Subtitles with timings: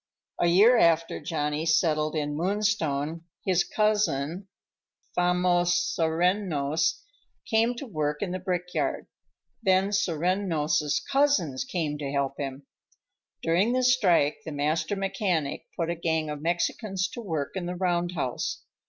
[0.39, 4.47] A year after Johnny settled in Moonstone, his cousin,
[5.15, 7.03] Famos Serreños,
[7.45, 9.05] came to work in the brickyard;
[9.61, 12.65] then Serreños' cousins came to help him.
[13.43, 17.75] During the strike, the master mechanic put a gang of Mexicans to work in the
[17.75, 18.63] roundhouse.